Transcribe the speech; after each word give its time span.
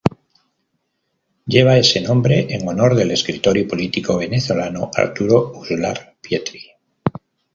Lleva 1.45 1.77
ese 1.77 2.01
nombre 2.01 2.47
en 2.55 2.67
honor 2.67 2.95
del 2.95 3.11
escritor 3.11 3.55
y 3.59 3.65
político 3.65 4.17
venezolano 4.17 4.89
Arturo 4.95 5.51
Uslar 5.55 6.15
Pietri. 6.19 6.71